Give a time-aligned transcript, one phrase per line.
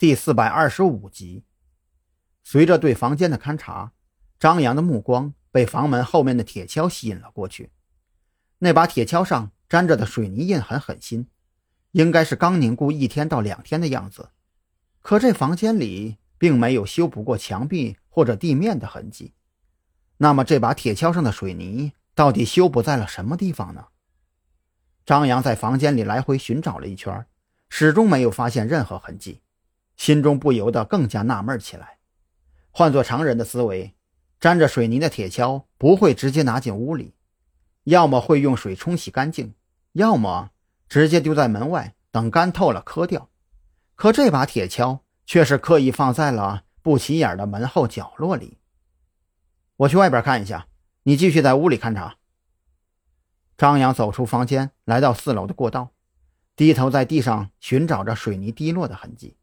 [0.00, 1.44] 第四百二十五集。
[2.42, 3.92] 随着对房间的勘察，
[4.38, 7.70] 张扬的目光被房门后面的铁锹吸引了过去。
[8.60, 11.28] 那把铁锹上沾着的水泥印痕很新，
[11.90, 14.30] 应该是刚凝固一天到两天的样子。
[15.02, 19.34] 可这房间里并没有修补过墙壁或者地面的痕迹。
[20.16, 23.88] 那么这把铁锹上的水泥到底修补在了什么地方呢？
[25.04, 27.26] 张扬在房间里来回寻找了一圈，
[27.68, 29.42] 始终没有发现任何痕迹，
[30.00, 31.98] 心中不由得更加纳闷起来。
[32.70, 33.94] 换做常人的思维，
[34.40, 37.14] 沾着水泥的铁锹不会直接拿进屋里，
[37.84, 39.54] 要么会用水冲洗干净，
[39.92, 40.52] 要么
[40.88, 43.28] 直接丢在门外等干透了磕掉。
[43.94, 48.56] 可这把铁锹却是刻意放在了不起眼的门后角落里。
[49.76, 50.66] 我去外边看一下，
[51.02, 52.16] 你继续在屋里勘察。
[53.58, 55.90] 张扬走出房间，来到四楼的过道，
[56.56, 59.36] 低头在地上寻找着水泥滴落的痕迹。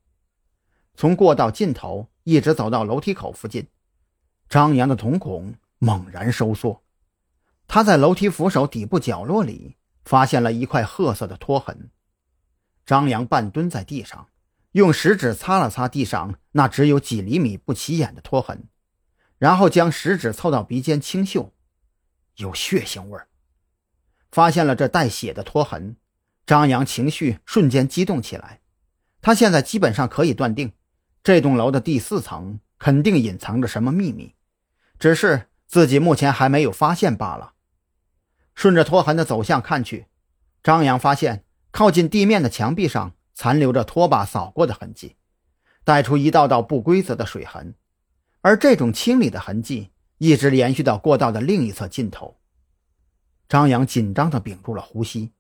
[0.98, 3.68] 从过道尽头一直走到楼梯口附近，
[4.50, 6.84] 张扬的瞳孔猛然收缩。
[7.68, 11.92] 他在楼梯扶手底部角落里发现了一块褐色的拖痕。
[12.84, 14.30] 张扬半蹲在地上，
[14.72, 18.68] 用食指擦了擦地上那只有几厘米不起眼的拖痕，
[19.38, 21.54] 然后将食指凑到鼻尖轻嗅，
[22.38, 23.28] 有血腥味儿。
[24.32, 25.98] 发现了这带血的拖痕，
[26.48, 28.62] 张扬情绪瞬间激动起来。
[29.22, 30.72] 他现在基本上可以断定，
[31.28, 34.34] 这栋楼的第四层肯定隐藏着什么秘密，
[34.98, 37.52] 只是自己目前还没有发现罢了。
[38.56, 40.06] 顺着拖痕的走向看去，
[40.64, 45.18] 张扬发现靠近地面的墙壁上残留着拖把扫过的痕迹，
[45.84, 47.76] 带出一道道不规则的水痕，
[48.40, 52.38] 而这种清理的痕迹一直延续到过道的另一侧尽头。
[53.50, 55.34] 张扬紧张地屏住了呼吸，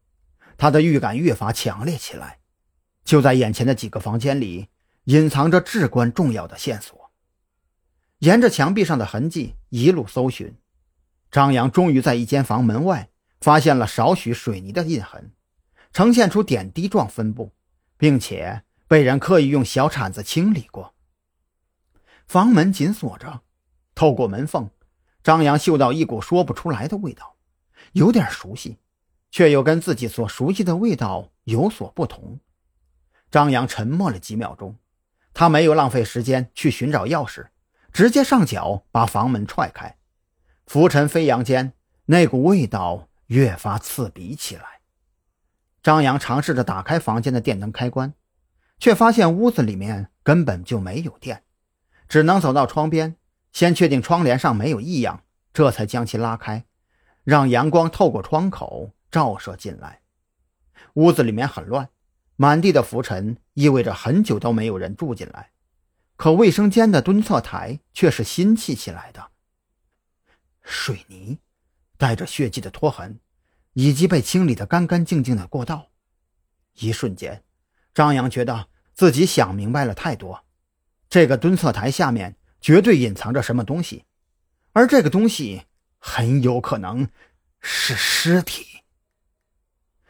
[0.57, 2.39] 他的预感越发强烈起来。
[3.05, 4.67] 就在眼前的几个房间里，
[5.07, 7.11] 隐藏着至关重要的线索。
[8.19, 10.57] 沿着墙壁上的痕迹一路搜寻，
[11.31, 13.09] 张扬终于在一间房门外
[13.39, 15.31] 发现了少许水泥的印痕，
[15.93, 17.53] 呈现出点滴状分布，
[17.97, 20.93] 并且被人刻意用小铲子清理过。
[22.27, 23.43] 房门紧锁着，
[23.95, 24.69] 透过门缝，
[25.23, 27.37] 张扬嗅到一股说不出来的味道。
[27.93, 28.77] 有点熟悉，
[29.31, 32.41] 却又跟自己所熟悉的味道有所不同。
[33.31, 34.75] 张扬沉默了几秒钟，
[35.37, 37.49] 他没有浪费时间去寻找钥匙，
[37.93, 39.95] 直接上脚把房门踹开。
[40.65, 41.73] 浮尘飞扬间，
[42.07, 44.63] 那股味道越发刺鼻起来。
[45.83, 48.15] 张扬尝试着打开房间的电灯开关，
[48.79, 51.43] 却发现屋子里面根本就没有电，
[52.09, 53.15] 只能走到窗边，
[53.53, 55.21] 先确定窗帘上没有异样，
[55.53, 56.65] 这才将其拉开。
[57.23, 60.01] 让阳光透过窗口照射进来，
[60.95, 61.89] 屋子里面很乱，
[62.37, 65.51] 满地的浮尘意味着很久都没有人住进来。
[66.15, 69.31] 可卫生间的蹲厕台却是新砌起来的，
[70.63, 71.39] 水泥
[71.97, 73.19] 带着血迹的拖痕，
[73.73, 75.89] 以及被清理的干干净净的过道。
[76.75, 77.43] 一瞬间，
[77.93, 80.45] 张扬觉得自己想明白了太多。
[81.09, 84.05] 这个蹲厕台下面绝对隐藏着什么东西，
[84.71, 85.63] 而这个东西。
[85.99, 87.09] 很有可能
[87.59, 88.83] 是尸体。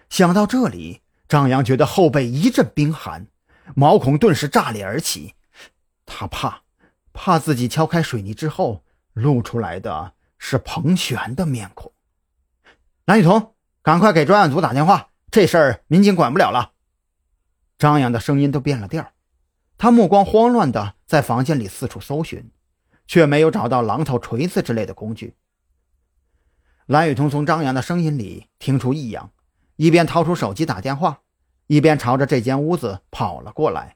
[0.10, 3.28] 想到这里，张扬觉得后背一阵冰寒，
[3.76, 5.36] 毛孔顿时炸裂而起。
[6.06, 6.62] 他怕，
[7.12, 8.84] 怕自己敲开水泥之后
[9.14, 11.92] 露出来的是彭璇的面孔。
[13.06, 16.72] 蓝雨桐，赶快给专案组打电话，这事儿民警管不了了。
[17.78, 19.12] 张扬的声音都变了调，
[19.78, 22.50] 他目光慌乱的在房间里四处搜寻，
[23.06, 25.36] 却没有找到榔头、锤子之类的工具。
[26.86, 29.32] 蓝雨桐从张扬的声音里听出异样，
[29.78, 31.22] 一边掏出手机打电话，
[31.68, 33.96] 一边朝着这间屋子跑了过来。